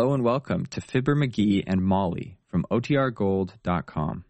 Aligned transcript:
Hello 0.00 0.14
and 0.14 0.24
welcome 0.24 0.64
to 0.64 0.80
Fibber 0.80 1.14
McGee 1.14 1.62
and 1.66 1.82
Molly 1.82 2.38
from 2.48 2.64
OTRGold.com. 2.70 4.24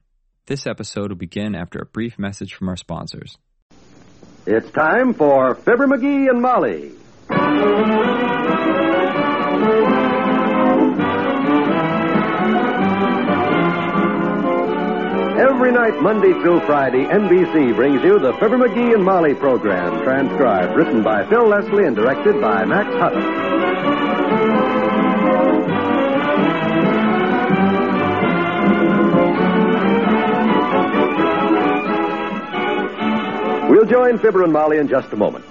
This 0.47 0.67
episode 0.67 1.11
will 1.11 1.17
begin 1.17 1.55
after 1.55 1.79
a 1.79 1.87
brief 1.87 2.19
message 2.19 2.55
from 2.55 2.69
our 2.69 2.77
sponsors. 2.77 3.39
It's 4.47 4.69
time 4.73 5.15
for 5.15 5.55
Fibber 5.55 5.87
McGee 5.87 6.29
and 6.29 6.43
Molly. 6.43 6.91
Every 15.39 15.71
night, 15.71 16.03
Monday 16.03 16.33
through 16.43 16.67
Friday, 16.67 17.05
NBC 17.05 17.77
brings 17.77 18.03
you 18.03 18.19
the 18.19 18.33
Fibber 18.41 18.59
McGee 18.59 18.95
and 18.95 19.05
Molly 19.05 19.35
program, 19.35 20.03
transcribed, 20.03 20.75
written 20.75 21.05
by 21.05 21.25
Phil 21.29 21.47
Leslie 21.47 21.87
and 21.87 21.95
directed 21.95 22.41
by 22.41 22.65
Max 22.65 22.89
Hutto. 22.97 24.60
We'll 33.71 33.87
join 33.87 34.19
Fibber 34.19 34.43
and 34.43 34.53
Molly 34.53 34.79
in 34.79 34.89
just 34.89 35.13
a 35.13 35.17
moment. 35.17 35.45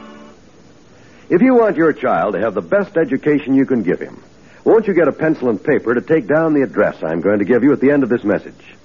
If 1.30 1.42
you 1.42 1.56
want 1.56 1.78
your 1.78 1.94
child 1.94 2.34
to 2.34 2.40
have 2.40 2.54
the 2.54 2.62
best 2.62 2.98
education 2.98 3.56
you 3.56 3.66
can 3.66 3.84
give 3.84 4.00
him, 4.00 4.22
won't 4.66 4.88
you 4.88 4.94
get 4.94 5.08
a 5.08 5.12
pencil 5.12 5.50
and 5.50 5.64
paper 5.64 5.94
to 5.94 6.02
take 6.02 6.28
down 6.28 6.54
the 6.54 6.64
address 6.64 7.02
I'm 7.02 7.22
going 7.22 7.40
to 7.40 7.46
give 7.46 7.64
you 7.64 7.72
at 7.72 7.80
the 7.80 7.92
end 7.92 8.04
of 8.04 8.10
this 8.10 8.24
message? 8.24 8.76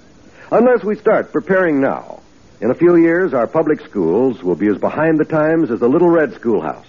Unless 0.50 0.84
we 0.84 0.96
start 0.96 1.32
preparing 1.32 1.80
now, 1.80 2.20
in 2.60 2.70
a 2.70 2.74
few 2.74 2.96
years, 2.96 3.34
our 3.34 3.46
public 3.46 3.80
schools 3.80 4.42
will 4.42 4.54
be 4.54 4.68
as 4.68 4.78
behind 4.78 5.18
the 5.18 5.24
times 5.24 5.70
as 5.70 5.80
the 5.80 5.88
Little 5.88 6.08
Red 6.08 6.34
Schoolhouse. 6.34 6.86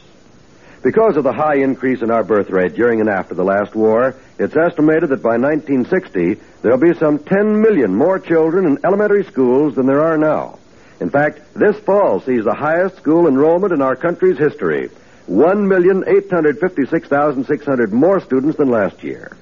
Because 0.85 1.17
of 1.17 1.23
the 1.23 1.33
high 1.33 1.55
increase 1.55 2.03
in 2.03 2.11
our 2.11 2.23
birth 2.23 2.51
rate 2.51 2.75
during 2.75 2.99
and 2.99 3.09
after 3.09 3.33
the 3.33 3.43
last 3.43 3.73
war, 3.73 4.15
it's 4.37 4.55
estimated 4.55 5.09
that 5.09 5.23
by 5.23 5.35
1960, 5.35 6.35
there'll 6.61 6.77
be 6.77 6.93
some 6.93 7.17
10 7.17 7.59
million 7.59 7.95
more 7.95 8.19
children 8.19 8.67
in 8.67 8.77
elementary 8.85 9.23
schools 9.23 9.73
than 9.73 9.87
there 9.87 10.03
are 10.03 10.15
now. 10.15 10.59
In 10.99 11.09
fact, 11.09 11.41
this 11.55 11.75
fall 11.79 12.21
sees 12.21 12.43
the 12.43 12.53
highest 12.53 12.97
school 12.97 13.27
enrollment 13.27 13.73
in 13.73 13.81
our 13.81 13.95
country's 13.95 14.37
history. 14.37 14.91
1,856,600 15.27 17.91
more 17.91 18.19
students 18.19 18.57
than 18.57 18.69
last 18.69 19.03
year. 19.03 19.35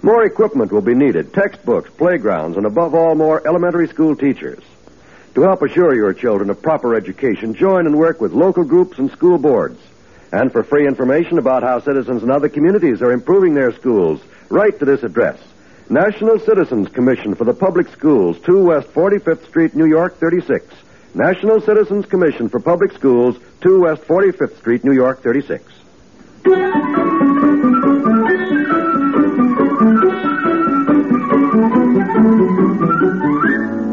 More 0.00 0.24
equipment 0.24 0.72
will 0.72 0.80
be 0.80 0.94
needed, 0.94 1.34
textbooks, 1.34 1.90
playgrounds, 1.98 2.56
and 2.56 2.64
above 2.64 2.94
all, 2.94 3.14
more 3.14 3.46
elementary 3.46 3.88
school 3.88 4.16
teachers. 4.16 4.64
To 5.34 5.42
help 5.42 5.60
assure 5.60 5.94
your 5.94 6.14
children 6.14 6.48
a 6.48 6.54
proper 6.54 6.94
education, 6.94 7.52
join 7.52 7.84
and 7.84 7.98
work 7.98 8.18
with 8.18 8.32
local 8.32 8.64
groups 8.64 8.96
and 8.96 9.10
school 9.10 9.36
boards. 9.36 9.78
And 10.32 10.52
for 10.52 10.62
free 10.62 10.86
information 10.86 11.38
about 11.38 11.62
how 11.62 11.80
citizens 11.80 12.22
in 12.22 12.30
other 12.30 12.48
communities 12.48 13.02
are 13.02 13.12
improving 13.12 13.54
their 13.54 13.72
schools, 13.72 14.20
write 14.48 14.78
to 14.78 14.84
this 14.84 15.02
address. 15.02 15.40
National 15.88 16.38
Citizens 16.38 16.88
Commission 16.88 17.34
for 17.34 17.44
the 17.44 17.52
Public 17.52 17.88
Schools, 17.88 18.38
2 18.46 18.64
West 18.66 18.86
45th 18.94 19.44
Street, 19.48 19.74
New 19.74 19.86
York, 19.86 20.18
36. 20.18 20.64
National 21.14 21.60
Citizens 21.60 22.06
Commission 22.06 22.48
for 22.48 22.60
Public 22.60 22.92
Schools, 22.92 23.36
2 23.62 23.80
West 23.80 24.02
45th 24.02 24.56
Street, 24.58 24.84
New 24.84 24.92
York, 24.92 25.20
36. 25.22 25.64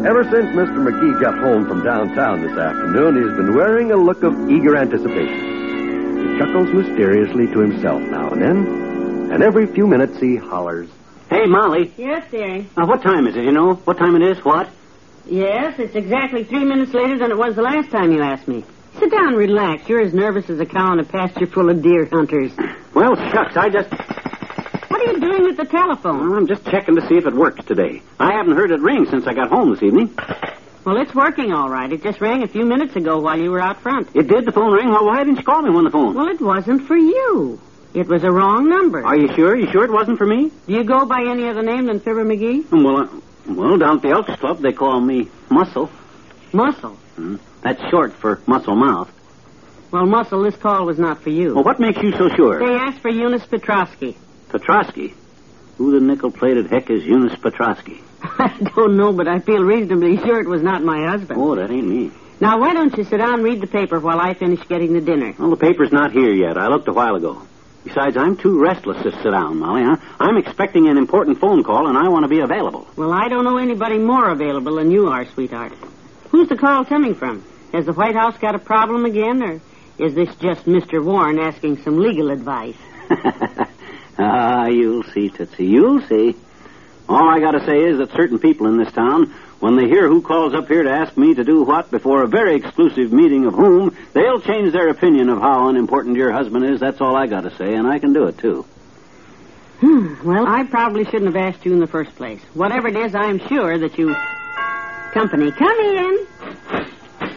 Ever 0.06 0.24
since 0.30 0.46
Mr. 0.54 0.78
McGee 0.86 1.20
got 1.20 1.40
home 1.40 1.68
from 1.68 1.84
downtown 1.84 2.44
this 2.44 2.56
afternoon, 2.56 3.16
he's 3.16 3.36
been 3.36 3.56
wearing 3.56 3.92
a 3.92 3.98
look 3.98 4.22
of 4.22 4.34
eager 4.52 4.78
anticipation. 4.78 5.57
Chuckles 6.38 6.70
mysteriously 6.72 7.48
to 7.48 7.60
himself 7.60 8.02
now 8.04 8.30
and 8.30 8.42
then, 8.42 9.32
and 9.32 9.42
every 9.44 9.66
few 9.66 9.88
minutes 9.88 10.20
he 10.20 10.36
hollers. 10.36 10.88
Hey, 11.30 11.46
Molly. 11.46 11.92
Yes, 11.98 12.30
dearie. 12.32 12.70
Uh, 12.78 12.86
what 12.86 13.02
time 13.02 13.28
is 13.28 13.36
it? 13.36 13.44
You 13.44 13.52
know 13.52 13.74
what 13.74 13.98
time 13.98 14.16
it 14.16 14.22
is? 14.22 14.44
What? 14.46 14.70
Yes, 15.26 15.78
it's 15.80 15.96
exactly 15.96 16.44
three 16.44 16.64
minutes 16.64 16.94
later 16.94 17.18
than 17.18 17.32
it 17.32 17.38
was 17.38 17.56
the 17.56 17.62
last 17.64 17.90
time 17.90 18.12
you 18.12 18.22
asked 18.22 18.48
me. 18.48 18.64
Sit 19.00 19.12
down 19.12 19.30
and 19.30 19.38
relax. 19.38 19.90
You're 19.90 20.02
as 20.02 20.14
nervous 20.14 20.50
as 20.50 20.60
a 20.60 20.66
cow 20.66 20.94
in 20.94 21.00
a 21.00 21.04
pasture 21.04 21.48
full 21.48 21.70
of 21.70 21.82
deer 21.82 22.06
hunters. 22.06 22.52
Well, 22.94 23.16
shucks. 23.16 23.58
I 23.58 23.70
just. 23.70 23.90
What 24.90 25.02
are 25.02 25.12
you 25.12 25.20
doing 25.20 25.44
with 25.44 25.58
the 25.58 25.66
telephone? 25.66 26.30
Well, 26.30 26.38
I'm 26.38 26.48
just 26.48 26.66
checking 26.66 26.96
to 26.96 27.08
see 27.08 27.16
if 27.16 27.26
it 27.26 27.34
works 27.34 27.66
today. 27.66 28.02
I 28.20 28.34
haven't 28.34 28.56
heard 28.56 28.72
it 28.72 28.80
ring 28.80 29.06
since 29.10 29.28
I 29.28 29.34
got 29.34 29.50
home 29.50 29.72
this 29.74 29.84
evening. 29.84 30.16
Well, 30.88 30.96
it's 31.02 31.14
working 31.14 31.52
all 31.52 31.70
right. 31.70 31.92
It 31.92 32.02
just 32.02 32.22
rang 32.22 32.44
a 32.44 32.48
few 32.48 32.64
minutes 32.64 32.96
ago 32.96 33.20
while 33.20 33.38
you 33.38 33.52
were 33.52 33.60
out 33.60 33.82
front. 33.82 34.08
It 34.16 34.30
did. 34.30 34.46
The 34.46 34.54
phone 34.54 34.72
ring. 34.72 34.90
Well, 34.90 35.06
why 35.06 35.18
didn't 35.18 35.36
you 35.36 35.44
call 35.44 35.62
me 35.62 35.70
on 35.70 35.84
the 35.84 35.90
phone? 35.90 36.16
Well, 36.16 36.30
it 36.30 36.40
wasn't 36.40 36.88
for 36.88 36.96
you. 36.96 37.60
It 37.94 38.08
was 38.08 38.24
a 38.24 38.32
wrong 38.32 38.70
number. 38.70 39.06
Are 39.06 39.18
you 39.18 39.28
sure? 39.36 39.54
You 39.54 39.70
sure 39.70 39.84
it 39.84 39.92
wasn't 39.92 40.18
for 40.18 40.26
me? 40.26 40.50
Do 40.66 40.74
you 40.74 40.86
go 40.86 41.06
by 41.06 41.26
any 41.30 41.46
other 41.50 41.62
name 41.62 41.88
than 41.88 42.00
Fibber 42.00 42.24
McGee? 42.24 42.72
Well, 42.72 43.02
uh, 43.02 43.20
well, 43.54 43.78
down 43.78 43.98
at 43.98 44.02
the 44.02 44.12
Elks 44.12 44.40
Club 44.40 44.60
they 44.60 44.72
call 44.72 45.02
me 45.02 45.30
Muscle. 45.50 45.90
Muscle. 46.54 46.96
Hmm. 47.18 47.36
That's 47.64 47.82
short 47.90 48.14
for 48.14 48.40
muscle 48.48 48.78
mouth. 48.78 49.12
Well, 49.92 50.06
Muscle, 50.06 50.42
this 50.42 50.56
call 50.56 50.86
was 50.86 50.98
not 50.98 51.22
for 51.22 51.32
you. 51.32 51.54
Well, 51.54 51.66
what 51.66 51.82
makes 51.82 52.02
you 52.02 52.14
so 52.14 52.30
sure? 52.30 52.66
They 52.66 52.76
asked 52.76 53.02
for 53.02 53.10
Eunice 53.10 53.46
Petrosky. 53.46 54.16
Petrosky. 54.48 55.16
Who 55.80 55.92
the 55.92 56.00
nickel-plated 56.00 56.68
heck 56.72 56.90
is 56.90 57.04
Eunice 57.04 57.36
Petrosky? 57.36 58.04
I 58.24 58.58
don't 58.76 58.98
know, 58.98 59.14
but 59.14 59.28
I 59.28 59.40
feel 59.40 59.64
reasonably 59.64 60.18
sure 60.18 60.40
it 60.40 60.48
was 60.48 60.62
not 60.62 60.84
my 60.84 61.08
husband. 61.10 61.40
Oh, 61.40 61.56
that 61.56 61.70
ain't 61.70 61.88
me. 61.88 62.12
Now, 62.40 62.60
why 62.60 62.74
don't 62.74 62.96
you 62.96 63.04
sit 63.04 63.18
down 63.18 63.36
and 63.36 63.44
read 63.44 63.62
the 63.62 63.68
paper 63.68 64.00
while 64.00 64.20
I 64.20 64.34
finish 64.34 64.60
getting 64.68 64.94
the 64.94 65.02
dinner? 65.02 65.34
Well, 65.38 65.50
the 65.50 65.58
paper's 65.58 65.92
not 65.92 66.12
here 66.12 66.32
yet. 66.32 66.58
I 66.58 66.68
looked 66.68 66.88
a 66.88 66.94
while 66.94 67.16
ago. 67.16 67.42
Besides, 67.84 68.18
I'm 68.18 68.38
too 68.38 68.60
restless 68.60 69.02
to 69.04 69.12
sit 69.12 69.32
down, 69.32 69.60
Molly. 69.60 69.84
Huh? 69.84 69.98
I'm 70.20 70.38
expecting 70.38 70.88
an 70.88 70.98
important 70.98 71.40
phone 71.40 71.64
call, 71.64 71.88
and 71.88 71.98
I 71.98 72.10
want 72.10 72.24
to 72.24 72.28
be 72.28 72.42
available. 72.42 72.86
Well, 72.96 73.14
I 73.14 73.30
don't 73.30 73.44
know 73.44 73.58
anybody 73.58 73.98
more 73.98 74.30
available 74.30 74.76
than 74.76 74.92
you 74.92 75.08
are, 75.08 75.26
sweetheart. 75.26 75.72
Who's 76.30 76.50
the 76.50 76.58
call 76.58 76.86
coming 76.86 77.16
from? 77.16 77.44
Has 77.74 77.86
the 77.86 77.94
White 77.94 78.16
House 78.16 78.38
got 78.38 78.56
a 78.56 78.60
problem 78.60 79.06
again, 79.06 79.42
or 79.42 79.62
is 79.98 80.14
this 80.14 80.36
just 80.36 80.66
Mr. 80.66 81.04
Warren 81.04 81.40
asking 81.40 81.78
some 81.84 81.98
legal 81.98 82.30
advice? 82.30 82.76
ah, 84.20 84.68
you'll 84.68 85.04
see, 85.04 85.30
Tootsie. 85.30 85.66
You'll 85.66 86.02
see. 86.02 86.36
All 87.10 87.30
I 87.30 87.40
got 87.40 87.52
to 87.52 87.66
say 87.66 87.80
is 87.84 87.98
that 88.00 88.12
certain 88.12 88.38
people 88.40 88.68
in 88.68 88.78
this 88.78 88.92
town, 88.92 89.34
when 89.60 89.76
they 89.76 89.88
hear 89.88 90.08
who 90.08 90.22
calls 90.22 90.54
up 90.54 90.68
here 90.68 90.84
to 90.84 90.92
ask 90.92 91.16
me 91.18 91.34
to 91.36 91.44
do 91.44 91.64
what 91.64 91.90
before 91.90 92.24
a 92.24 92.28
very 92.28 92.56
exclusive 92.56 93.12
meeting 93.14 93.46
of 93.46 93.54
whom, 93.54 93.96
they'll 94.14 94.42
change 94.42 94.74
their 94.74 94.90
opinion 94.90 95.30
of 95.30 95.40
how 95.40 95.70
unimportant 95.70 96.18
your 96.18 96.32
husband 96.32 96.66
is. 96.66 96.80
That's 96.80 97.00
all 97.00 97.16
I 97.16 97.28
got 97.28 97.42
to 97.42 97.56
say, 97.56 97.74
and 97.76 97.88
I 97.88 98.00
can 98.00 98.14
do 98.14 98.28
it, 98.28 98.38
too. 98.38 98.66
Hmm, 99.80 100.28
well, 100.28 100.46
I 100.48 100.64
probably 100.64 101.06
shouldn't 101.06 101.26
have 101.26 101.36
asked 101.36 101.66
you 101.66 101.72
in 101.72 101.80
the 101.80 101.88
first 101.88 102.16
place. 102.16 102.42
Whatever 102.54 102.88
it 102.88 102.96
is, 102.98 103.16
I'm 103.16 103.40
sure 103.48 103.78
that 103.78 103.98
you. 103.98 104.16
Company, 105.14 105.52
come 105.52 105.80
in. 105.80 106.28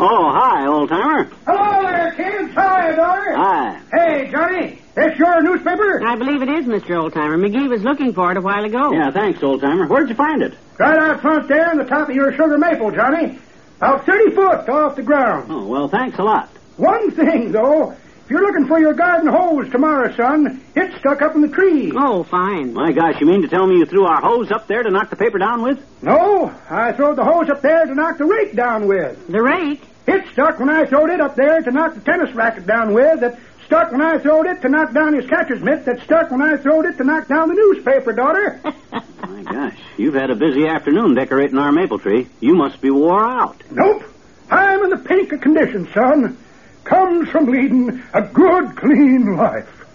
Oh, 0.02 0.30
hi, 0.32 0.66
old 0.66 0.88
timer. 0.88 1.30
Hello 1.46 1.82
there, 1.82 2.12
kids. 2.12 2.54
Hi, 2.54 2.92
daughter. 2.96 3.34
Hi. 3.36 3.80
Hey, 3.92 4.30
Johnny. 4.30 4.79
This 4.94 5.16
your 5.18 5.40
newspaper? 5.42 6.02
I 6.04 6.16
believe 6.16 6.42
it 6.42 6.48
is, 6.48 6.66
Mr. 6.66 6.90
Oldtimer. 6.96 7.36
McGee 7.38 7.68
was 7.68 7.82
looking 7.82 8.12
for 8.12 8.30
it 8.32 8.36
a 8.36 8.40
while 8.40 8.64
ago. 8.64 8.92
Yeah, 8.92 9.10
thanks, 9.10 9.40
Oldtimer. 9.40 9.88
Where'd 9.88 10.08
you 10.08 10.14
find 10.16 10.42
it? 10.42 10.54
Right 10.78 10.98
out 10.98 11.20
front 11.20 11.48
there 11.48 11.70
on 11.70 11.78
the 11.78 11.84
top 11.84 12.08
of 12.08 12.14
your 12.14 12.32
sugar 12.32 12.58
maple, 12.58 12.90
Johnny. 12.90 13.38
About 13.76 14.04
30 14.04 14.34
foot 14.34 14.68
off 14.68 14.96
the 14.96 15.02
ground. 15.02 15.46
Oh, 15.50 15.66
well, 15.66 15.88
thanks 15.88 16.18
a 16.18 16.22
lot. 16.22 16.48
One 16.76 17.10
thing, 17.12 17.52
though. 17.52 17.92
If 17.92 18.30
you're 18.30 18.42
looking 18.42 18.66
for 18.66 18.78
your 18.78 18.92
garden 18.92 19.28
hose 19.28 19.70
tomorrow, 19.70 20.14
son, 20.16 20.60
it's 20.76 20.96
stuck 20.98 21.20
up 21.22 21.34
in 21.34 21.40
the 21.40 21.48
tree. 21.48 21.92
Oh, 21.96 22.22
fine. 22.24 22.72
My 22.74 22.92
gosh, 22.92 23.20
you 23.20 23.26
mean 23.26 23.42
to 23.42 23.48
tell 23.48 23.66
me 23.66 23.76
you 23.78 23.86
threw 23.86 24.04
our 24.04 24.20
hose 24.20 24.50
up 24.52 24.66
there 24.68 24.82
to 24.82 24.90
knock 24.90 25.10
the 25.10 25.16
paper 25.16 25.38
down 25.38 25.62
with? 25.62 25.78
No, 26.02 26.52
I 26.68 26.92
throwed 26.92 27.16
the 27.16 27.24
hose 27.24 27.48
up 27.48 27.60
there 27.62 27.84
to 27.86 27.94
knock 27.94 28.18
the 28.18 28.24
rake 28.26 28.54
down 28.54 28.86
with. 28.86 29.26
The 29.28 29.42
rake? 29.42 29.82
It 30.06 30.24
stuck 30.32 30.58
when 30.60 30.68
I 30.70 30.84
throwed 30.86 31.10
it 31.10 31.20
up 31.20 31.34
there 31.36 31.60
to 31.60 31.70
knock 31.70 31.94
the 31.94 32.00
tennis 32.00 32.32
racket 32.34 32.66
down 32.66 32.94
with. 32.94 33.20
That 33.20 33.38
stuck 33.70 33.92
when 33.92 34.02
I 34.02 34.18
throwed 34.18 34.46
it 34.46 34.62
to 34.62 34.68
knock 34.68 34.92
down 34.92 35.14
his 35.14 35.30
catcher's 35.30 35.62
mitt. 35.62 35.84
That 35.84 36.02
stuck 36.02 36.32
when 36.32 36.42
I 36.42 36.56
throwed 36.56 36.86
it 36.86 36.96
to 36.96 37.04
knock 37.04 37.28
down 37.28 37.48
the 37.48 37.54
newspaper, 37.54 38.12
daughter. 38.12 38.60
My 39.22 39.42
gosh, 39.44 39.78
you've 39.96 40.14
had 40.14 40.30
a 40.30 40.34
busy 40.34 40.66
afternoon 40.66 41.14
decorating 41.14 41.56
our 41.56 41.70
maple 41.70 42.00
tree. 42.00 42.26
You 42.40 42.56
must 42.56 42.80
be 42.80 42.90
wore 42.90 43.24
out. 43.24 43.62
Nope. 43.70 44.02
I'm 44.50 44.82
in 44.82 44.90
the 44.90 44.96
pink 44.96 45.30
of 45.30 45.40
condition, 45.40 45.88
son. 45.94 46.36
Comes 46.82 47.28
from 47.28 47.46
leading 47.46 48.02
a 48.12 48.22
good, 48.22 48.74
clean 48.74 49.36
life. 49.36 49.86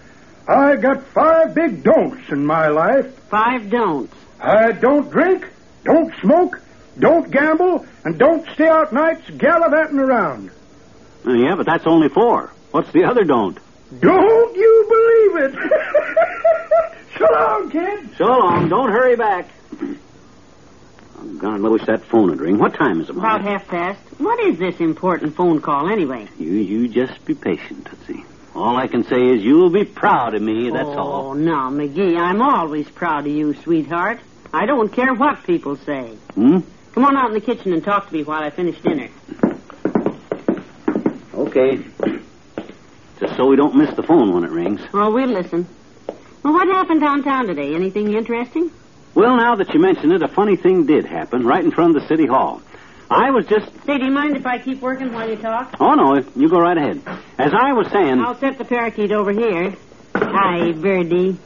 I 0.48 0.76
got 0.76 1.04
five 1.08 1.54
big 1.54 1.82
don'ts 1.82 2.30
in 2.30 2.46
my 2.46 2.68
life. 2.68 3.14
Five 3.28 3.68
don'ts. 3.68 4.14
I 4.40 4.72
don't 4.72 5.10
drink, 5.10 5.50
don't 5.84 6.14
smoke, 6.22 6.62
don't 6.98 7.30
gamble, 7.30 7.84
and 8.04 8.18
don't 8.18 8.48
stay 8.54 8.68
out 8.68 8.94
nights 8.94 9.28
gallivanting 9.36 9.98
around. 9.98 10.50
Uh, 11.26 11.34
yeah, 11.34 11.56
but 11.56 11.66
that's 11.66 11.86
only 11.86 12.08
four. 12.08 12.50
What's 12.70 12.90
the 12.92 13.04
other 13.04 13.24
don't? 13.24 13.58
Don't 14.00 14.56
you 14.56 14.86
believe 14.88 15.44
it? 15.44 15.70
so 17.18 17.26
long, 17.32 17.70
kid. 17.70 18.16
So 18.16 18.24
long. 18.24 18.68
Don't 18.68 18.90
hurry 18.90 19.16
back. 19.16 19.48
Oh, 21.18 21.34
God, 21.38 21.64
I 21.64 21.68
wish 21.68 21.86
that 21.86 22.04
phone 22.04 22.30
would 22.30 22.40
ring. 22.40 22.58
What 22.58 22.74
time 22.74 23.00
is 23.00 23.08
it, 23.08 23.16
About 23.16 23.42
half 23.42 23.68
past. 23.68 24.00
What 24.18 24.40
is 24.40 24.58
this 24.58 24.80
important 24.80 25.36
phone 25.36 25.60
call, 25.60 25.88
anyway? 25.88 26.28
You, 26.38 26.50
you 26.52 26.88
just 26.88 27.24
be 27.24 27.34
patient, 27.34 27.86
Tootsie. 27.86 28.24
All 28.54 28.76
I 28.76 28.86
can 28.86 29.04
say 29.04 29.20
is 29.22 29.44
you'll 29.44 29.70
be 29.70 29.84
proud 29.84 30.34
of 30.34 30.42
me, 30.42 30.70
that's 30.70 30.88
all. 30.88 30.98
oh, 30.98 31.26
all. 31.28 31.34
now, 31.34 31.70
McGee, 31.70 32.18
I'm 32.18 32.40
always 32.40 32.88
proud 32.88 33.26
of 33.26 33.32
you, 33.32 33.54
sweetheart. 33.54 34.18
I 34.52 34.64
don't 34.66 34.90
care 34.90 35.12
what 35.14 35.44
people 35.44 35.76
say. 35.76 36.16
Hmm? 36.34 36.60
Come 36.92 37.04
on 37.04 37.16
out 37.16 37.28
in 37.28 37.34
the 37.34 37.40
kitchen 37.42 37.74
and 37.74 37.84
talk 37.84 38.08
to 38.08 38.14
me 38.14 38.22
while 38.24 38.42
I 38.42 38.48
finish 38.50 38.80
dinner. 38.80 39.10
Okay. 41.34 41.84
Just 43.20 43.36
so 43.36 43.46
we 43.46 43.56
don't 43.56 43.74
miss 43.76 43.94
the 43.94 44.02
phone 44.02 44.32
when 44.34 44.44
it 44.44 44.50
rings. 44.50 44.80
Well, 44.92 45.12
we'll 45.12 45.28
listen. 45.28 45.66
Well, 46.42 46.52
what 46.52 46.68
happened 46.68 47.00
downtown 47.00 47.46
today? 47.46 47.74
Anything 47.74 48.12
interesting? 48.14 48.70
Well, 49.14 49.36
now 49.36 49.56
that 49.56 49.72
you 49.72 49.80
mention 49.80 50.12
it, 50.12 50.22
a 50.22 50.28
funny 50.28 50.56
thing 50.56 50.84
did 50.86 51.06
happen 51.06 51.46
right 51.46 51.64
in 51.64 51.70
front 51.70 51.96
of 51.96 52.02
the 52.02 52.08
city 52.08 52.26
hall. 52.26 52.60
I 53.10 53.30
was 53.30 53.46
just. 53.46 53.72
Say, 53.86 53.98
do 53.98 54.04
you 54.04 54.10
mind 54.10 54.36
if 54.36 54.46
I 54.46 54.58
keep 54.58 54.80
working 54.80 55.12
while 55.12 55.28
you 55.28 55.36
talk? 55.36 55.74
Oh, 55.80 55.94
no, 55.94 56.16
you 56.34 56.48
go 56.50 56.58
right 56.58 56.76
ahead. 56.76 57.00
As 57.38 57.52
I 57.54 57.72
was 57.72 57.88
saying. 57.90 58.20
I'll 58.20 58.38
set 58.38 58.58
the 58.58 58.64
parakeet 58.64 59.12
over 59.12 59.32
here. 59.32 59.74
Hi, 60.14 60.72
birdie. 60.72 61.38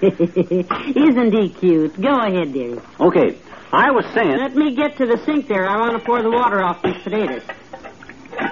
Isn't 0.02 1.32
he 1.32 1.50
cute? 1.50 2.00
Go 2.00 2.18
ahead, 2.18 2.52
dearie. 2.54 2.80
Okay, 2.98 3.38
I 3.72 3.90
was 3.90 4.06
saying. 4.14 4.38
Let 4.38 4.56
me 4.56 4.74
get 4.74 4.96
to 4.96 5.06
the 5.06 5.22
sink 5.26 5.46
there. 5.46 5.68
I 5.68 5.78
want 5.78 5.98
to 5.98 6.04
pour 6.04 6.22
the 6.22 6.30
water 6.30 6.62
off 6.62 6.80
these 6.82 6.96
potatoes. 7.02 7.42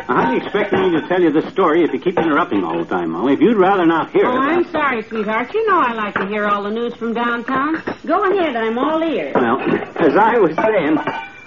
How 0.08 0.25
do 0.31 0.37
you 0.37 0.40
expect 0.43 0.72
me 0.72 0.90
to 0.99 1.06
tell 1.06 1.20
you 1.20 1.31
this 1.31 1.44
story 1.52 1.84
if 1.84 1.93
you 1.93 2.00
keep 2.00 2.19
interrupting 2.19 2.64
all 2.64 2.78
the 2.78 2.87
time, 2.87 3.10
Molly? 3.10 3.34
If 3.34 3.40
you'd 3.40 3.58
rather 3.58 3.84
not 3.84 4.10
hear 4.10 4.25
Oh, 4.26 4.32
it. 4.32 4.38
Oh, 4.38 4.40
I'm 4.40 4.64
sorry, 4.72 5.02
sweetheart. 5.02 5.52
You 5.52 5.66
know 5.66 5.78
I 5.78 5.93
like 5.93 6.14
to 6.14 6.26
hear 6.26 6.46
all 6.46 6.62
the 6.62 6.70
news 6.70 6.94
from 6.94 7.12
downtown. 7.12 7.82
Go 8.06 8.25
ahead. 8.32 8.56
I'm 8.56 8.78
all 8.78 9.02
ears. 9.02 9.34
Well, 9.34 9.60
as 10.00 10.16
I 10.16 10.38
was 10.38 10.56
saying, 10.56 10.96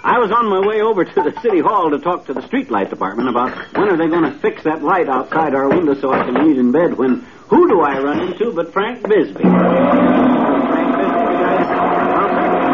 I 0.04 0.18
was 0.18 0.30
on 0.30 0.48
my 0.48 0.60
way 0.66 0.80
over 0.80 1.04
to 1.04 1.14
the 1.22 1.32
city 1.42 1.58
hall 1.60 1.90
to 1.90 1.98
talk 1.98 2.26
to 2.26 2.34
the 2.34 2.40
streetlight 2.42 2.88
department 2.90 3.28
about 3.28 3.50
when 3.76 3.88
are 3.88 3.96
they 3.96 4.06
going 4.08 4.24
to 4.32 4.38
fix 4.38 4.62
that 4.62 4.82
light 4.82 5.08
outside 5.08 5.54
our 5.56 5.68
window 5.68 5.94
so 5.94 6.12
I 6.12 6.22
can 6.24 6.34
read 6.34 6.56
in 6.56 6.70
bed. 6.70 6.96
When 6.96 7.26
who 7.48 7.68
do 7.68 7.80
I 7.80 7.98
run 7.98 8.20
into 8.20 8.52
but? 8.52 8.72
Frank 8.72 9.02
Bisbee, 9.08 9.42
the 9.42 9.48
guy. 9.48 9.58
Well, 12.14 12.28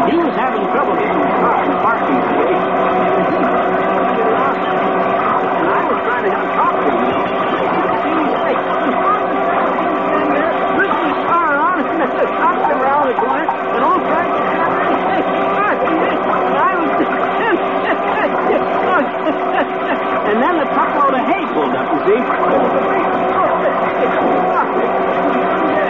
he 0.09 0.17
was 0.17 0.35
having 0.37 0.63
trouble 0.69 0.93
getting 1.01 1.17
his 1.17 1.33
car 1.41 1.63
in 1.65 1.69
the 1.71 1.77
parking 1.81 2.17
space. 2.29 2.65
And 5.59 5.67
I 5.69 5.81
was 5.85 5.99
trying 6.01 6.23
to 6.25 6.31
have 6.33 6.43
a 6.45 6.51
talk 6.57 6.73
to 6.79 6.89
him. 6.89 6.97
you 6.97 7.11
know. 7.13 7.25
Pushing 10.79 11.05
his 11.13 11.19
car 11.29 11.51
on, 11.59 11.77
and 11.83 11.97
there's 12.01 12.17
a 12.17 12.27
shotgun 12.39 12.73
around 12.81 13.05
the 13.05 13.15
corner, 13.21 13.45
and 13.45 13.83
old 13.85 14.01
Frank 14.09 14.29
and 19.09 20.37
then 20.43 20.55
the 20.61 20.67
truckload 20.75 21.13
of 21.17 21.23
hay 21.25 21.43
pulled 21.53 21.73
up, 21.73 21.87
you 21.89 21.99
see. 22.05 22.19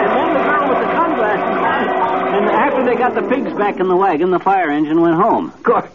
And 0.00 0.10
then 0.16 0.30
the 0.32 0.42
girl 0.48 0.64
with 0.68 0.80
the 0.80 0.88
sunglasses 0.96 1.60
on. 1.60 1.84
And 2.30 2.44
after 2.48 2.84
they 2.86 2.96
got 2.96 3.14
the 3.14 3.22
pigs 3.28 3.52
back 3.80 3.86
in 3.86 3.88
the 3.88 3.96
wagon, 3.96 4.30
the 4.30 4.38
fire 4.38 4.70
engine 4.70 5.00
went 5.00 5.14
home. 5.14 5.50
Of 5.50 5.62
course, 5.62 5.86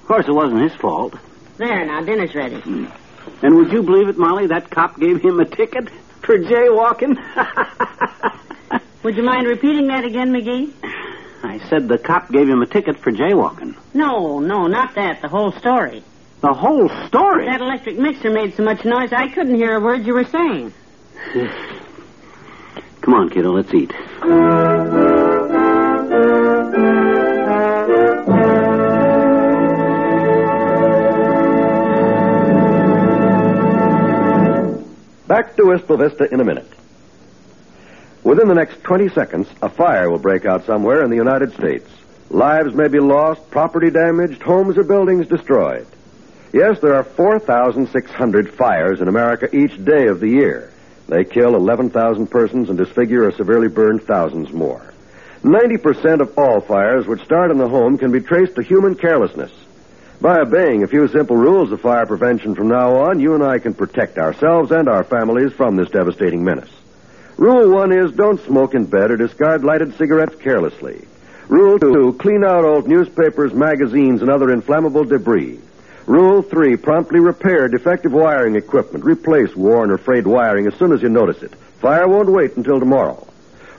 of 0.00 0.06
course 0.06 0.28
it 0.28 0.32
wasn't 0.32 0.62
his 0.62 0.74
fault. 0.80 1.14
There, 1.56 1.84
now, 1.86 2.00
dinner's 2.02 2.34
ready. 2.34 2.60
Hmm. 2.60 2.86
And 3.42 3.56
would 3.56 3.72
you 3.72 3.82
believe 3.82 4.08
it, 4.08 4.16
Molly? 4.16 4.46
That 4.46 4.70
cop 4.70 4.98
gave 4.98 5.20
him 5.20 5.40
a 5.40 5.44
ticket 5.44 5.90
for 6.22 6.38
jaywalking. 6.38 7.16
Would 9.02 9.16
you 9.16 9.24
mind 9.24 9.48
repeating 9.48 9.88
that 9.88 10.04
again, 10.04 10.30
McGee? 10.32 10.72
I 11.42 11.58
said 11.68 11.88
the 11.88 11.98
cop 11.98 12.30
gave 12.30 12.48
him 12.48 12.62
a 12.62 12.66
ticket 12.66 12.98
for 13.00 13.10
jaywalking. 13.10 13.74
No, 13.92 14.38
no, 14.38 14.68
not 14.68 14.94
that. 14.94 15.20
The 15.22 15.28
whole 15.28 15.50
story. 15.52 16.04
The 16.40 16.52
whole 16.52 16.88
story. 17.08 17.46
That 17.46 17.60
electric 17.60 17.98
mixer 17.98 18.30
made 18.30 18.54
so 18.54 18.62
much 18.62 18.84
noise 18.84 19.12
I 19.12 19.28
couldn't 19.28 19.56
hear 19.56 19.74
a 19.76 19.80
word 19.80 20.06
you 20.06 20.14
were 20.14 20.24
saying. 20.24 20.72
Come 23.00 23.14
on, 23.14 23.30
kiddo, 23.30 23.50
let's 23.50 23.74
eat. 23.74 23.92
To 35.56 35.66
Wistful 35.66 35.98
Vista 35.98 36.32
in 36.32 36.40
a 36.40 36.44
minute. 36.44 36.68
Within 38.24 38.48
the 38.48 38.54
next 38.54 38.82
20 38.84 39.10
seconds, 39.10 39.48
a 39.60 39.68
fire 39.68 40.10
will 40.10 40.18
break 40.18 40.46
out 40.46 40.64
somewhere 40.64 41.02
in 41.04 41.10
the 41.10 41.16
United 41.16 41.52
States. 41.54 41.88
Lives 42.30 42.74
may 42.74 42.88
be 42.88 43.00
lost, 43.00 43.50
property 43.50 43.90
damaged, 43.90 44.40
homes 44.42 44.78
or 44.78 44.84
buildings 44.84 45.26
destroyed. 45.26 45.86
Yes, 46.52 46.80
there 46.80 46.94
are 46.94 47.04
4,600 47.04 48.54
fires 48.54 49.00
in 49.00 49.08
America 49.08 49.54
each 49.54 49.84
day 49.84 50.06
of 50.06 50.20
the 50.20 50.28
year. 50.28 50.72
They 51.08 51.24
kill 51.24 51.54
11,000 51.54 52.28
persons 52.28 52.70
and 52.70 52.78
disfigure 52.78 53.24
or 53.24 53.32
severely 53.32 53.68
burn 53.68 53.98
thousands 53.98 54.52
more. 54.52 54.94
90% 55.42 56.20
of 56.20 56.38
all 56.38 56.60
fires 56.60 57.06
which 57.06 57.24
start 57.24 57.50
in 57.50 57.58
the 57.58 57.68
home 57.68 57.98
can 57.98 58.12
be 58.12 58.20
traced 58.20 58.54
to 58.54 58.62
human 58.62 58.94
carelessness. 58.94 59.52
By 60.22 60.38
obeying 60.38 60.84
a 60.84 60.86
few 60.86 61.08
simple 61.08 61.36
rules 61.36 61.72
of 61.72 61.80
fire 61.80 62.06
prevention 62.06 62.54
from 62.54 62.68
now 62.68 62.94
on, 62.94 63.18
you 63.18 63.34
and 63.34 63.42
I 63.42 63.58
can 63.58 63.74
protect 63.74 64.18
ourselves 64.18 64.70
and 64.70 64.88
our 64.88 65.02
families 65.02 65.52
from 65.52 65.74
this 65.74 65.90
devastating 65.90 66.44
menace. 66.44 66.70
Rule 67.36 67.68
one 67.68 67.90
is 67.90 68.12
don't 68.12 68.40
smoke 68.42 68.76
in 68.76 68.84
bed 68.84 69.10
or 69.10 69.16
discard 69.16 69.64
lighted 69.64 69.98
cigarettes 69.98 70.36
carelessly. 70.36 71.08
Rule 71.48 71.76
two, 71.76 72.16
clean 72.20 72.44
out 72.44 72.64
old 72.64 72.86
newspapers, 72.86 73.52
magazines, 73.52 74.20
and 74.20 74.30
other 74.30 74.52
inflammable 74.52 75.02
debris. 75.02 75.58
Rule 76.06 76.40
three, 76.40 76.76
promptly 76.76 77.18
repair 77.18 77.66
defective 77.66 78.12
wiring 78.12 78.54
equipment. 78.54 79.04
Replace 79.04 79.56
worn 79.56 79.90
or 79.90 79.98
frayed 79.98 80.28
wiring 80.28 80.68
as 80.68 80.74
soon 80.74 80.92
as 80.92 81.02
you 81.02 81.08
notice 81.08 81.42
it. 81.42 81.52
Fire 81.80 82.06
won't 82.06 82.30
wait 82.30 82.56
until 82.56 82.78
tomorrow. 82.78 83.26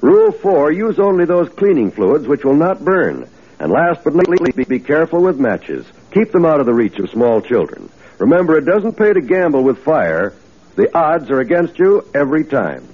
Rule 0.01 0.33
four, 0.33 0.73
use 0.73 0.99
only 0.99 1.23
those 1.23 1.47
cleaning 1.47 1.89
fluids 1.89 2.27
which 2.27 2.43
will 2.43 2.57
not 2.57 2.83
burn. 2.83 3.29
And 3.59 3.71
last 3.71 4.03
but 4.03 4.13
not 4.13 4.27
least, 4.27 4.67
be 4.67 4.79
careful 4.79 5.21
with 5.21 5.39
matches. 5.39 5.85
Keep 6.13 6.31
them 6.31 6.45
out 6.45 6.59
of 6.59 6.67
the 6.67 6.73
reach 6.73 6.99
of 6.99 7.09
small 7.09 7.41
children. 7.41 7.89
Remember, 8.19 8.55
it 8.55 8.65
doesn't 8.65 8.93
pay 8.93 9.13
to 9.13 9.21
gamble 9.21 9.63
with 9.63 9.79
fire. 9.83 10.33
The 10.75 10.95
odds 10.95 11.31
are 11.31 11.39
against 11.39 11.79
you 11.79 12.05
every 12.13 12.45
time. 12.45 12.87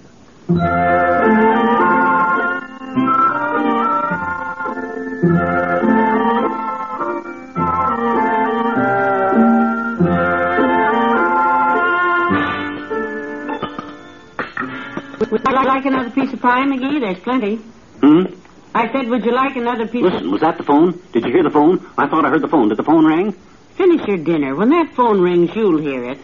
Would 15.30 15.42
you 15.46 15.54
like 15.54 15.86
another 15.86 16.10
piece 16.10 16.32
of 16.32 16.42
pie, 16.42 16.66
McGee? 16.66 17.02
There's 17.02 17.20
plenty. 17.20 17.56
Hmm? 18.02 18.39
I 18.74 18.92
said, 18.92 19.08
would 19.08 19.26
you 19.26 19.32
like 19.32 19.56
another 19.56 19.88
piece 19.88 20.04
Listen, 20.04 20.32
was 20.32 20.42
that 20.42 20.58
the 20.58 20.64
phone? 20.64 21.02
Did 21.12 21.26
you 21.26 21.32
hear 21.32 21.44
the 21.44 21.50
phone? 21.50 21.86
I 21.98 22.08
thought 22.08 22.26
I 22.26 22.30
heard 22.30 22.42
the 22.42 22.48
phone. 22.48 22.70
Did 22.70 22.78
the 22.78 22.84
phone 22.84 23.06
ring? 23.06 23.32
Finish 23.76 24.08
your 24.08 24.18
dinner. 24.18 24.56
When 24.56 24.70
that 24.70 24.94
phone 24.94 25.22
rings, 25.22 25.56
you'll 25.56 25.80
hear 25.80 26.06
it. 26.06 26.20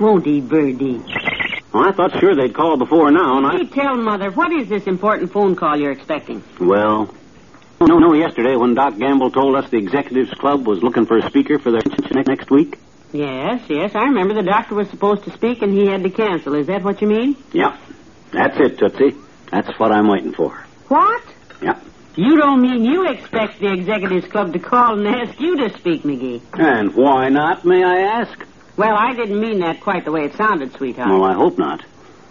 Won't 0.00 0.24
he, 0.24 0.40
Birdie? 0.40 1.02
Well, 1.72 1.88
I 1.88 1.92
thought 1.92 2.18
sure 2.18 2.34
they'd 2.34 2.54
call 2.54 2.76
before 2.76 3.10
now, 3.10 3.38
and 3.38 3.46
I. 3.46 3.58
Hey, 3.58 3.66
tell 3.66 3.96
Mother, 3.96 4.30
what 4.30 4.52
is 4.52 4.68
this 4.68 4.86
important 4.86 5.32
phone 5.32 5.56
call 5.56 5.76
you're 5.76 5.92
expecting? 5.92 6.42
Well, 6.60 7.14
no, 7.80 7.98
no. 7.98 8.14
Yesterday, 8.14 8.56
when 8.56 8.74
Doc 8.74 8.98
Gamble 8.98 9.30
told 9.30 9.56
us 9.56 9.68
the 9.70 9.78
executives 9.78 10.30
club 10.32 10.66
was 10.66 10.82
looking 10.82 11.06
for 11.06 11.18
a 11.18 11.28
speaker 11.28 11.58
for 11.58 11.70
their 11.70 11.80
next 12.26 12.50
week. 12.50 12.78
Yes, 13.12 13.62
yes, 13.68 13.94
I 13.94 14.04
remember 14.04 14.34
the 14.34 14.42
doctor 14.42 14.74
was 14.74 14.88
supposed 14.88 15.24
to 15.24 15.32
speak 15.32 15.60
and 15.60 15.72
he 15.72 15.86
had 15.86 16.02
to 16.02 16.10
cancel. 16.10 16.54
Is 16.54 16.68
that 16.68 16.82
what 16.82 17.02
you 17.02 17.08
mean? 17.08 17.36
Yep, 17.52 17.78
that's 18.32 18.58
it, 18.58 18.78
Tootsie. 18.78 19.16
That's 19.50 19.78
what 19.78 19.92
I'm 19.92 20.08
waiting 20.08 20.32
for. 20.32 20.64
What? 20.88 21.22
Yep. 21.60 21.82
You 22.14 22.36
don't 22.36 22.60
mean 22.60 22.84
you 22.84 23.08
expect 23.08 23.58
the 23.58 23.72
executives 23.72 24.26
club 24.26 24.52
to 24.52 24.58
call 24.58 24.98
and 24.98 25.06
ask 25.08 25.40
you 25.40 25.56
to 25.56 25.78
speak, 25.78 26.02
McGee? 26.02 26.42
And 26.52 26.94
why 26.94 27.30
not, 27.30 27.64
may 27.64 27.82
I 27.82 28.20
ask? 28.20 28.46
Well, 28.76 28.94
I 28.94 29.14
didn't 29.14 29.40
mean 29.40 29.60
that 29.60 29.80
quite 29.80 30.04
the 30.04 30.12
way 30.12 30.24
it 30.24 30.34
sounded, 30.34 30.74
sweetheart. 30.74 31.08
Well, 31.08 31.24
I 31.24 31.32
hope 31.34 31.58
not. 31.58 31.82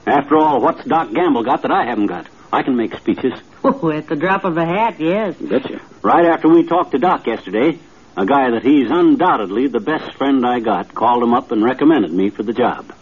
After 0.05 0.37
all, 0.37 0.61
what's 0.61 0.83
Doc 0.85 1.11
Gamble 1.13 1.43
got 1.43 1.63
that 1.63 1.71
I 1.71 1.85
haven't 1.85 2.07
got? 2.07 2.27
I 2.53 2.61
can 2.63 2.75
make 2.75 2.95
speeches. 2.95 3.33
Oh, 3.63 3.91
at 3.91 4.07
the 4.07 4.15
drop 4.15 4.43
of 4.43 4.57
a 4.57 4.65
hat, 4.65 4.99
yes. 4.99 5.35
Betcha. 5.37 5.79
Right 6.01 6.25
after 6.25 6.49
we 6.49 6.67
talked 6.67 6.91
to 6.91 6.97
Doc 6.99 7.25
yesterday, 7.25 7.79
a 8.17 8.25
guy 8.25 8.51
that 8.51 8.63
he's 8.63 8.89
undoubtedly 8.89 9.67
the 9.67 9.79
best 9.79 10.15
friend 10.15 10.45
I 10.45 10.59
got 10.59 10.93
called 10.93 11.23
him 11.23 11.33
up 11.33 11.51
and 11.51 11.63
recommended 11.63 12.11
me 12.11 12.29
for 12.29 12.43
the 12.43 12.53
job. 12.53 12.93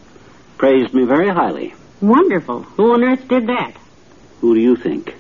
Praised 0.58 0.94
me 0.94 1.06
very 1.06 1.30
highly. 1.30 1.74
Wonderful. 2.02 2.64
Who 2.64 2.94
on 2.94 3.04
earth 3.04 3.28
did 3.28 3.48
that? 3.48 3.74
Who 4.42 4.54
do 4.54 4.62
you 4.62 4.76
think? 4.76 5.16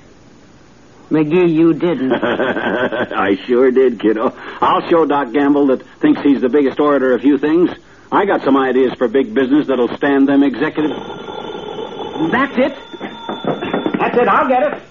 McGee, 1.10 1.50
you 1.50 1.74
didn't. 1.74 2.12
I 2.14 3.36
sure 3.48 3.72
did, 3.72 4.00
kiddo. 4.00 4.32
I'll 4.62 4.88
show 4.90 5.06
Doc 5.06 5.32
Gamble 5.34 5.68
that 5.68 5.82
thinks 6.00 6.22
he's 6.22 6.42
the 6.42 6.50
biggest 6.50 6.80
orator 6.80 7.14
of 7.14 7.22
few 7.22 7.38
things. 7.38 7.72
I 8.12 8.26
got 8.26 8.44
some 8.44 8.58
ideas 8.58 8.94
for 8.98 9.08
big 9.08 9.34
business 9.34 9.68
that'll 9.68 9.96
stand 9.98 10.28
them 10.28 10.44
executives. 10.44 10.94
That's 12.32 12.58
it. 12.58 12.76
That's 14.00 14.18
it. 14.18 14.28
I'll 14.28 14.48
get 14.48 14.64
it. 14.64 14.82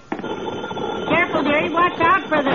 Careful, 1.08 1.42
dearie. 1.42 1.70
Watch 1.70 2.00
out 2.00 2.22
for 2.28 2.42
the 2.42 2.50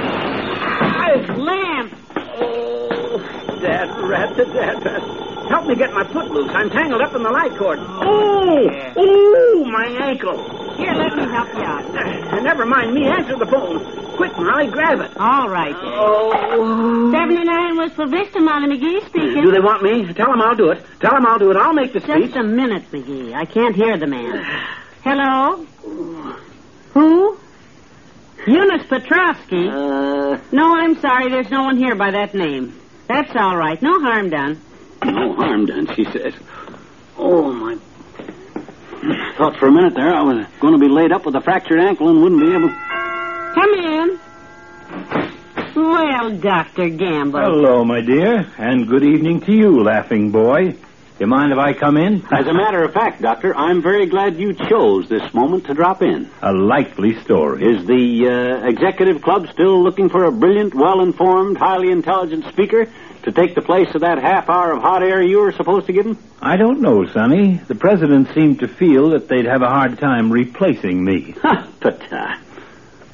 lamp. 1.42 1.94
Oh, 2.18 3.18
Dad 3.62 3.90
rat, 4.10 4.36
the 4.36 4.46
dad 4.46 4.84
rat. 4.86 5.48
help 5.50 5.68
me 5.68 5.76
get 5.76 5.94
my 5.94 6.04
foot 6.12 6.32
loose. 6.32 6.50
I'm 6.54 6.70
tangled 6.70 7.02
up 7.02 7.14
in 7.16 7.24
the 7.24 7.30
light 7.30 7.56
cord. 7.58 7.80
Oh! 7.80 8.94
Oh, 8.98 9.66
my 9.66 9.86
ankle. 9.86 10.63
Here, 10.78 10.94
let 10.94 11.16
me 11.16 11.24
help 11.24 11.48
you 11.54 11.62
out. 11.62 11.84
Uh, 11.96 12.40
never 12.42 12.66
mind 12.66 12.94
me. 12.94 13.06
Answer 13.08 13.38
the 13.38 13.46
phone. 13.46 14.16
Quick, 14.16 14.32
Molly, 14.38 14.68
grab 14.68 15.00
it. 15.02 15.16
All 15.18 15.50
right, 15.50 15.74
then. 15.74 15.94
Oh. 15.96 17.12
79 17.12 17.78
Wistful 17.78 18.08
Vista, 18.08 18.40
Molly 18.40 18.68
McGee 18.78 19.06
speaking. 19.08 19.44
Do 19.44 19.52
they 19.52 19.60
want 19.60 19.84
me? 19.84 20.12
Tell 20.14 20.28
them 20.32 20.42
I'll 20.42 20.56
do 20.56 20.70
it. 20.72 20.84
Tell 21.00 21.12
them 21.12 21.26
I'll 21.26 21.40
do 21.40 21.52
it. 21.52 21.58
I'll 21.58 21.74
make 21.74 21.94
the 21.94 22.00
speech. 22.02 22.26
Just 22.26 22.36
a 22.36 22.44
minute, 22.44 22.90
McGee. 22.92 23.34
I 23.34 23.46
can't 23.46 23.76
hear 23.76 23.98
the 23.98 24.08
man. 24.08 24.44
Hello? 25.04 25.66
Who? 26.94 27.38
Eunice 28.46 28.86
Petrovsky. 28.88 29.68
Uh, 29.70 30.38
No, 30.52 30.76
I'm 30.76 31.00
sorry. 31.00 31.30
There's 31.30 31.50
no 31.50 31.64
one 31.64 31.78
here 31.78 31.96
by 31.96 32.12
that 32.12 32.34
name. 32.36 32.80
That's 33.08 33.36
all 33.36 33.56
right. 33.58 33.82
No 33.82 34.00
harm 34.00 34.30
done. 34.30 34.60
no 35.04 35.34
harm 35.34 35.66
done, 35.66 35.88
she 35.96 36.04
says. 36.06 36.34
Oh, 37.18 37.52
my. 37.52 37.78
Thought 39.38 39.58
for 39.60 39.68
a 39.68 39.72
minute 39.72 39.96
there 39.96 40.14
I 40.14 40.22
was 40.22 40.46
going 40.62 40.74
to 40.74 40.80
be 40.80 40.88
laid 40.88 41.12
up 41.12 41.26
with 41.26 41.36
a 41.36 41.42
fractured 41.42 41.80
ankle 41.80 42.10
and 42.10 42.22
wouldn't 42.22 42.40
be 42.42 42.54
able. 42.54 42.70
Come 43.54 43.74
in. 43.74 44.20
Well, 45.76 46.38
Dr. 46.38 46.90
Gamble. 46.90 47.40
Hello, 47.40 47.84
my 47.84 48.00
dear, 48.02 48.48
and 48.58 48.88
good 48.88 49.04
evening 49.04 49.42
to 49.42 49.52
you, 49.52 49.84
laughing 49.84 50.32
boy. 50.32 50.72
Do 50.72 51.20
you 51.20 51.28
mind 51.28 51.52
if 51.52 51.58
I 51.58 51.74
come 51.74 51.98
in? 51.98 52.26
As 52.32 52.48
a 52.48 52.54
matter 52.54 52.84
of 52.84 52.94
fact, 52.94 53.22
Doctor, 53.22 53.56
I'm 53.56 53.82
very 53.82 54.06
glad 54.08 54.38
you 54.38 54.54
chose 54.54 55.10
this 55.10 55.34
moment 55.34 55.66
to 55.66 55.74
drop 55.74 56.02
in. 56.02 56.30
A 56.42 56.54
likely 56.54 57.20
story. 57.24 57.64
Is 57.66 57.86
the 57.86 58.28
uh, 58.64 58.68
executive 58.68 59.22
club 59.22 59.48
still 59.52 59.84
looking 59.84 60.10
for 60.10 60.24
a 60.26 60.32
brilliant, 60.32 60.74
well-informed, 60.74 61.58
highly 61.58 61.92
intelligent 61.92 62.46
speaker 62.54 62.88
to 63.24 63.32
take 63.32 63.56
the 63.56 63.62
place 63.62 63.88
of 63.96 64.02
that 64.02 64.20
half 64.22 64.50
hour 64.50 64.74
of 64.74 64.82
hot 64.82 65.02
air 65.02 65.22
you 65.22 65.40
were 65.40 65.52
supposed 65.54 65.88
to 65.88 65.94
give 65.94 66.06
him? 66.06 66.18
I 66.42 66.58
don't 66.58 66.82
know, 66.82 67.06
Sonny. 67.06 67.56
The 67.68 67.76
president 67.76 68.34
seemed 68.34 68.60
to 68.60 68.68
feel 68.68 69.12
that 69.12 69.28
they'd 69.28 69.46
have 69.46 69.62
a 69.62 69.70
hard 69.70 69.98
time 69.98 70.32
replacing 70.32 71.04
me. 71.04 71.34
Ha! 71.42 71.70
But, 71.80 72.02
uh, 72.12 72.36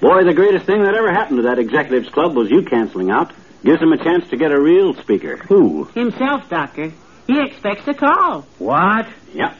boy, 0.02 0.24
the 0.24 0.34
greatest 0.34 0.66
thing 0.66 0.84
that 0.84 0.96
ever 0.96 1.12
happened 1.12 1.38
to 1.38 1.44
that 1.44 1.60
executives 1.60 2.10
club 2.10 2.36
was 2.36 2.50
you 2.50 2.64
canceling 2.64 3.12
out. 3.12 3.32
Gives 3.64 3.80
them 3.80 3.92
a 3.92 3.98
chance 3.98 4.28
to 4.30 4.38
get 4.38 4.52
a 4.52 4.60
real 4.60 4.94
speaker. 4.96 5.38
Who? 5.38 5.84
Himself, 5.94 6.50
Doctor. 6.50 6.92
He 7.28 7.40
expects 7.42 7.88
a 7.88 7.94
call. 7.94 8.42
What? 8.58 9.08
Yep. 9.34 9.56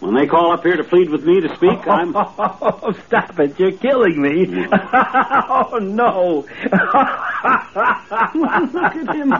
When 0.00 0.14
they 0.14 0.26
call 0.26 0.52
up 0.52 0.62
here 0.62 0.76
to 0.76 0.84
plead 0.84 1.08
with 1.10 1.24
me 1.24 1.40
to 1.40 1.48
speak, 1.56 1.86
I'm. 1.86 2.14
Oh, 2.16 2.94
stop 3.06 3.38
it. 3.40 3.58
You're 3.58 3.72
killing 3.72 4.20
me. 4.20 4.66
oh, 4.72 5.78
no. 5.80 6.46
Look 7.46 8.96
at 8.96 9.14
him. 9.14 9.32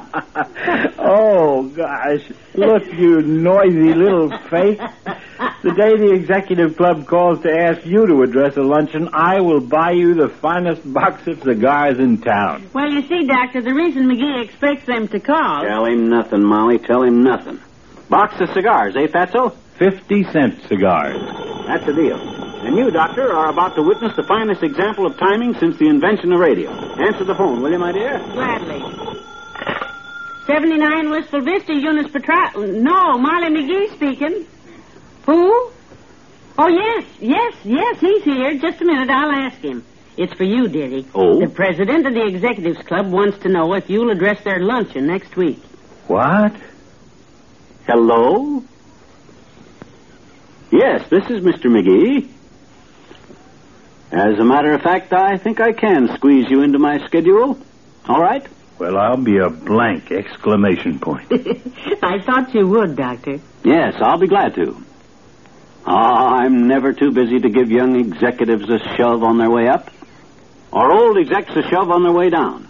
oh, 0.98 1.64
gosh. 1.74 2.30
Look, 2.54 2.86
you 2.92 3.22
noisy 3.22 3.94
little 3.94 4.30
face. 4.48 4.80
The 5.62 5.72
day 5.72 5.96
the 5.96 6.12
executive 6.12 6.76
club 6.76 7.06
calls 7.06 7.42
to 7.42 7.50
ask 7.50 7.84
you 7.84 8.06
to 8.06 8.22
address 8.22 8.56
a 8.56 8.62
luncheon, 8.62 9.08
I 9.12 9.40
will 9.40 9.60
buy 9.60 9.92
you 9.92 10.14
the 10.14 10.28
finest 10.28 10.82
box 10.92 11.26
of 11.26 11.42
cigars 11.42 11.98
in 11.98 12.18
town. 12.18 12.70
Well, 12.72 12.90
you 12.90 13.02
see, 13.02 13.26
Doctor, 13.26 13.60
the 13.62 13.74
reason 13.74 14.04
McGee 14.04 14.44
expects 14.44 14.86
them 14.86 15.08
to 15.08 15.20
call. 15.20 15.64
Tell 15.64 15.84
him 15.86 16.08
nothing, 16.08 16.42
Molly. 16.44 16.78
Tell 16.78 17.02
him 17.02 17.22
nothing. 17.22 17.60
Box 18.08 18.40
of 18.40 18.50
cigars, 18.50 18.94
eh, 18.96 19.06
Fatso? 19.08 19.54
50 19.78 20.24
cent 20.32 20.62
cigars. 20.68 21.20
That's 21.66 21.84
the 21.84 21.92
deal. 21.92 22.18
And 22.66 22.76
you, 22.76 22.90
Doctor, 22.90 23.32
are 23.32 23.50
about 23.50 23.74
to 23.76 23.82
witness 23.82 24.16
the 24.16 24.22
finest 24.24 24.62
example 24.62 25.06
of 25.06 25.16
timing 25.18 25.54
since 25.54 25.76
the 25.78 25.88
invention 25.88 26.32
of 26.32 26.40
radio. 26.40 26.70
Answer 26.70 27.24
the 27.24 27.34
phone, 27.34 27.62
will 27.62 27.70
you, 27.70 27.78
my 27.78 27.92
dear? 27.92 28.18
Gladly. 28.32 28.80
79 30.46 31.10
Wistful 31.10 31.42
Vista, 31.42 31.74
Eunice 31.74 32.10
Petro... 32.10 32.62
No, 32.62 33.18
Molly 33.18 33.50
McGee 33.50 33.94
speaking. 33.94 34.46
Who? 35.26 35.70
Oh, 36.58 36.68
yes, 36.68 37.04
yes, 37.20 37.54
yes, 37.64 38.00
he's 38.00 38.22
here. 38.24 38.58
Just 38.58 38.80
a 38.80 38.84
minute, 38.84 39.10
I'll 39.10 39.30
ask 39.30 39.58
him. 39.58 39.84
It's 40.16 40.32
for 40.32 40.44
you, 40.44 40.68
dearie. 40.68 41.06
Oh? 41.14 41.38
The 41.38 41.50
president 41.50 42.06
of 42.06 42.14
the 42.14 42.24
Executives 42.26 42.78
Club 42.86 43.10
wants 43.10 43.38
to 43.40 43.48
know 43.50 43.74
if 43.74 43.90
you'll 43.90 44.10
address 44.10 44.42
their 44.44 44.60
luncheon 44.60 45.06
next 45.06 45.36
week. 45.36 45.62
What? 46.06 46.52
Hello? 47.86 48.64
Yes, 50.70 51.08
this 51.08 51.24
is 51.30 51.42
Mr. 51.44 51.66
McGee. 51.66 52.28
As 54.10 54.38
a 54.38 54.44
matter 54.44 54.72
of 54.72 54.82
fact, 54.82 55.12
I 55.12 55.36
think 55.36 55.60
I 55.60 55.72
can 55.72 56.14
squeeze 56.16 56.50
you 56.50 56.62
into 56.62 56.78
my 56.78 57.04
schedule. 57.06 57.58
All 58.08 58.20
right? 58.20 58.46
Well, 58.78 58.96
I'll 58.96 59.16
be 59.16 59.38
a 59.38 59.48
blank 59.48 60.12
exclamation 60.12 60.98
point. 60.98 61.30
I 62.02 62.20
thought 62.20 62.54
you 62.54 62.66
would, 62.68 62.96
Doctor. 62.96 63.40
Yes, 63.64 63.94
I'll 64.00 64.18
be 64.18 64.28
glad 64.28 64.54
to. 64.56 64.76
Ah, 65.86 66.36
I'm 66.38 66.66
never 66.66 66.92
too 66.92 67.12
busy 67.12 67.38
to 67.38 67.48
give 67.48 67.70
young 67.70 67.96
executives 67.96 68.68
a 68.68 68.78
shove 68.96 69.22
on 69.22 69.38
their 69.38 69.50
way 69.50 69.68
up, 69.68 69.90
or 70.72 70.92
old 70.92 71.16
execs 71.16 71.54
a 71.56 71.62
shove 71.68 71.90
on 71.90 72.02
their 72.02 72.12
way 72.12 72.28
down. 72.28 72.68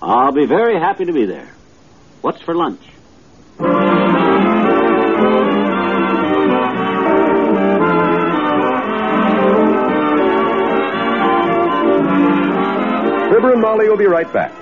I'll 0.00 0.32
be 0.32 0.46
very 0.46 0.78
happy 0.78 1.06
to 1.06 1.12
be 1.12 1.24
there. 1.24 1.50
What's 2.20 2.40
for 2.42 2.54
lunch? 2.54 2.82
And 13.52 13.62
Molly 13.62 13.88
will 13.88 13.96
be 13.96 14.06
right 14.06 14.30
back. 14.30 14.52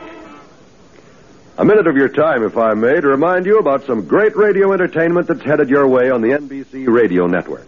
A 1.59 1.65
minute 1.65 1.89
of 1.89 1.97
your 1.97 2.09
time, 2.09 2.45
if 2.45 2.57
I 2.57 2.75
may, 2.75 3.01
to 3.01 3.09
remind 3.09 3.45
you 3.45 3.59
about 3.59 3.85
some 3.85 4.07
great 4.07 4.37
radio 4.37 4.73
entertainment 4.73 5.27
that's 5.27 5.43
headed 5.43 5.69
your 5.69 5.89
way 5.89 6.09
on 6.11 6.21
the 6.21 6.29
NBC 6.29 6.87
radio 6.87 7.27
network. 7.27 7.67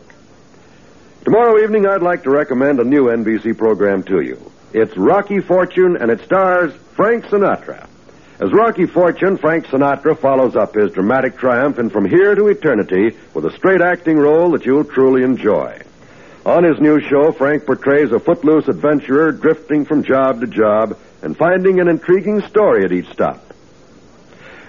Tomorrow 1.24 1.60
evening, 1.64 1.86
I'd 1.86 2.02
like 2.02 2.22
to 2.22 2.30
recommend 2.30 2.78
a 2.78 2.84
new 2.84 3.06
NBC 3.06 3.58
program 3.58 4.04
to 4.04 4.20
you. 4.20 4.52
It's 4.72 4.96
Rocky 4.96 5.40
Fortune, 5.40 5.96
and 5.96 6.10
it 6.10 6.20
stars 6.20 6.72
Frank 6.94 7.24
Sinatra. 7.24 7.88
As 8.38 8.52
Rocky 8.52 8.86
Fortune, 8.86 9.38
Frank 9.38 9.66
Sinatra 9.66 10.16
follows 10.16 10.54
up 10.54 10.74
his 10.74 10.92
dramatic 10.92 11.36
triumph 11.36 11.80
in 11.80 11.90
From 11.90 12.08
Here 12.08 12.36
to 12.36 12.46
Eternity 12.46 13.16
with 13.34 13.44
a 13.44 13.52
straight 13.56 13.80
acting 13.80 14.18
role 14.18 14.52
that 14.52 14.64
you'll 14.64 14.84
truly 14.84 15.24
enjoy. 15.24 15.82
On 16.46 16.64
his 16.64 16.80
new 16.80 17.00
show, 17.00 17.32
Frank 17.32 17.66
portrays 17.66 18.12
a 18.12 18.20
footloose 18.20 18.68
adventurer 18.68 19.32
drifting 19.32 19.84
from 19.84 20.04
job 20.04 20.40
to 20.40 20.46
job 20.46 20.96
and 21.22 21.36
finding 21.36 21.80
an 21.80 21.88
intriguing 21.88 22.40
story 22.48 22.84
at 22.84 22.92
each 22.92 23.10
stop. 23.10 23.44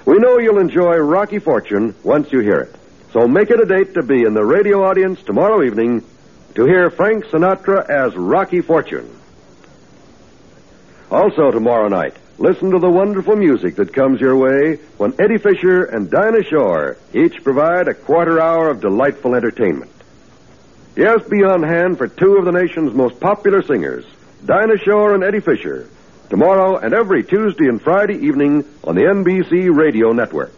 We 0.06 0.18
know 0.18 0.39
you'll 0.39 0.60
enjoy 0.60 0.98
Rocky 0.98 1.39
Fortune 1.39 1.94
once 2.03 2.32
you 2.32 2.39
hear 2.39 2.62
it. 2.62 2.75
So 3.13 3.27
make 3.27 3.50
it 3.50 3.60
a 3.60 3.65
date 3.65 3.94
to 3.96 4.03
be 4.03 4.24
in 4.24 4.34
the 4.34 4.46
radio 4.46 4.84
audience 4.84 5.22
tomorrow 5.24 5.63
evening 5.63 6.03
to 6.56 6.65
hear 6.65 6.89
Frank 6.89 7.25
Sinatra 7.25 7.89
as 7.89 8.15
Rocky 8.15 8.62
Fortune. 8.62 9.10
Also 11.12 11.51
tomorrow 11.51 11.88
night, 11.88 12.15
listen 12.38 12.72
to 12.72 12.79
the 12.79 12.89
wonderful 12.89 13.36
music 13.36 13.75
that 13.75 13.94
comes 13.94 14.22
your 14.22 14.36
way 14.36 14.75
when 14.98 15.13
Eddie 15.20 15.38
Fisher 15.38 15.86
and 15.86 16.10
Dinah 16.10 16.44
Shore 16.44 16.98
each 17.13 17.44
provide 17.44 17.88
a 17.88 17.94
quarter 17.94 18.39
hour 18.39 18.70
of 18.70 18.82
delightful 18.82 19.36
entertainment. 19.36 19.91
Yes, 20.96 21.24
be 21.29 21.44
on 21.44 21.63
hand 21.63 21.98
for 21.98 22.08
two 22.08 22.38
of 22.38 22.46
the 22.46 22.51
nation's 22.51 22.94
most 22.94 23.20
popular 23.20 23.63
singers, 23.63 24.06
Dinah 24.46 24.77
Shore 24.79 25.15
and 25.15 25.24
Eddie 25.24 25.39
Fisher, 25.39 25.89
tomorrow 26.29 26.77
and 26.77 26.93
every 26.93 27.24
Tuesday 27.24 27.67
and 27.67 27.81
Friday 27.81 28.15
evening 28.15 28.63
on 28.83 28.95
the 28.95 29.01
NBC 29.01 29.75
Radio 29.75 30.12
Network. 30.12 30.53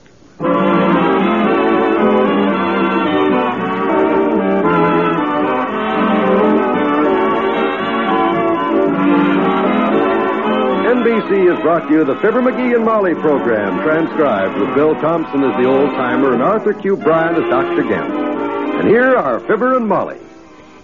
NBC 10.92 11.50
has 11.54 11.62
brought 11.62 11.90
you 11.90 12.04
the 12.04 12.16
Fibber 12.16 12.42
McGee 12.42 12.76
and 12.76 12.84
Molly 12.84 13.14
program, 13.16 13.82
transcribed 13.84 14.60
with 14.60 14.76
Bill 14.76 14.94
Thompson 14.96 15.44
as 15.44 15.56
the 15.62 15.70
old 15.70 15.90
timer 15.92 16.34
and 16.34 16.42
Arthur 16.42 16.74
Q. 16.74 16.98
Bryan 16.98 17.36
as 17.36 17.50
Dr. 17.50 17.84
Gamble. 17.84 18.80
And 18.80 18.90
here 18.90 19.16
are 19.16 19.40
Fibber 19.40 19.78
and 19.78 19.88
Molly. 19.88 20.20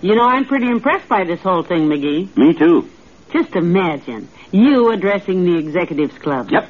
You 0.01 0.15
know, 0.15 0.23
I'm 0.23 0.45
pretty 0.45 0.67
impressed 0.67 1.09
by 1.09 1.23
this 1.25 1.41
whole 1.41 1.63
thing, 1.63 1.89
McGee. 1.89 2.35
Me 2.37 2.53
too. 2.53 2.89
Just 3.31 3.55
imagine 3.55 4.29
you 4.51 4.91
addressing 4.91 5.43
the 5.43 5.57
Executives 5.57 6.17
Club. 6.17 6.49
Yep. 6.49 6.69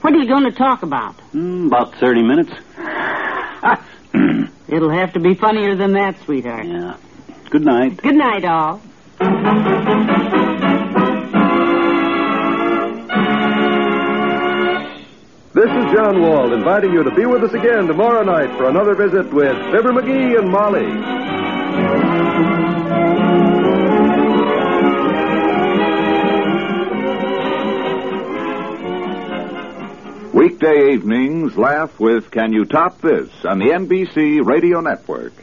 What 0.00 0.14
are 0.14 0.18
you 0.18 0.28
going 0.28 0.44
to 0.44 0.52
talk 0.56 0.82
about? 0.82 1.16
Mm, 1.32 1.66
about 1.66 1.94
30 1.98 2.22
minutes. 2.22 2.52
It'll 4.68 4.90
have 4.90 5.12
to 5.14 5.20
be 5.20 5.34
funnier 5.34 5.76
than 5.76 5.92
that, 5.92 6.18
sweetheart. 6.24 6.66
yeah. 6.66 6.96
Good 7.50 7.64
night. 7.64 7.96
Good 7.98 8.16
night, 8.16 8.44
all. 8.44 8.80
This 15.54 15.70
is 15.70 15.84
John 15.94 16.20
Wald 16.20 16.52
inviting 16.52 16.92
you 16.92 17.02
to 17.02 17.10
be 17.14 17.24
with 17.24 17.42
us 17.42 17.54
again 17.54 17.86
tomorrow 17.86 18.22
night 18.22 18.54
for 18.58 18.68
another 18.68 18.94
visit 18.94 19.32
with 19.32 19.56
Fibber 19.72 19.92
McGee 19.92 20.38
and 20.38 20.50
Molly. 20.50 22.55
Weekday 30.56 30.94
evenings, 30.94 31.54
laugh 31.58 32.00
with 32.00 32.30
Can 32.30 32.50
You 32.50 32.64
Top 32.64 33.02
This 33.02 33.28
on 33.44 33.58
the 33.58 33.66
NBC 33.66 34.42
Radio 34.42 34.80
Network. 34.80 35.34